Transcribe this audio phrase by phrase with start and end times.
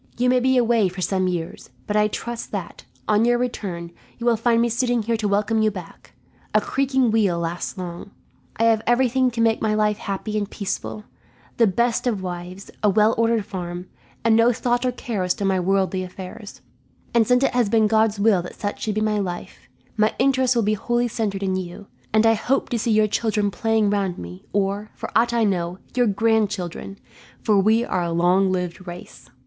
[0.17, 4.25] You may be away for some years, but I trust that, on your return, you
[4.25, 6.13] will find me sitting here to welcome you back.
[6.55, 8.09] A creaking wheel lasts long.
[8.57, 11.03] I have everything to make my life happy and peaceful
[11.57, 13.89] the best of wives, a well ordered farm,
[14.25, 16.61] and no thought or care as to my worldly affairs
[17.13, 20.55] and since it has been God's will that such should be my life, my interest
[20.55, 24.17] will be wholly centred in you; and I hope to see your children playing round
[24.17, 26.97] me or, for ought I know, your grandchildren,
[27.43, 29.29] for we are a long lived race.